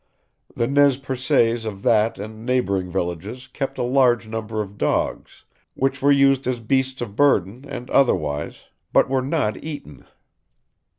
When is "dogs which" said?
4.79-6.01